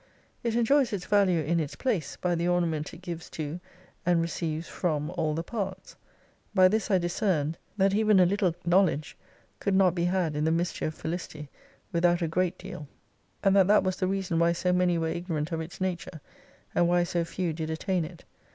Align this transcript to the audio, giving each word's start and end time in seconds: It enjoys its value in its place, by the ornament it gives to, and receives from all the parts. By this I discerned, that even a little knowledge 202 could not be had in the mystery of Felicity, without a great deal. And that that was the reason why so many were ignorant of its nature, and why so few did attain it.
It 0.41 0.55
enjoys 0.55 0.93
its 0.93 1.05
value 1.05 1.41
in 1.43 1.59
its 1.59 1.75
place, 1.75 2.15
by 2.17 2.33
the 2.33 2.47
ornament 2.47 2.91
it 2.91 3.03
gives 3.03 3.29
to, 3.29 3.59
and 4.03 4.19
receives 4.19 4.67
from 4.67 5.11
all 5.11 5.35
the 5.35 5.43
parts. 5.43 5.95
By 6.55 6.69
this 6.69 6.89
I 6.89 6.97
discerned, 6.97 7.59
that 7.77 7.93
even 7.93 8.19
a 8.19 8.25
little 8.25 8.55
knowledge 8.65 9.15
202 9.59 9.59
could 9.59 9.75
not 9.75 9.93
be 9.93 10.05
had 10.05 10.35
in 10.35 10.43
the 10.43 10.51
mystery 10.51 10.87
of 10.87 10.95
Felicity, 10.95 11.49
without 11.91 12.23
a 12.23 12.27
great 12.27 12.57
deal. 12.57 12.87
And 13.43 13.55
that 13.55 13.67
that 13.67 13.83
was 13.83 13.97
the 13.97 14.07
reason 14.07 14.39
why 14.39 14.53
so 14.53 14.73
many 14.73 14.97
were 14.97 15.07
ignorant 15.07 15.51
of 15.51 15.61
its 15.61 15.79
nature, 15.79 16.19
and 16.73 16.87
why 16.87 17.03
so 17.03 17.23
few 17.23 17.53
did 17.53 17.69
attain 17.69 18.03
it. 18.03 18.25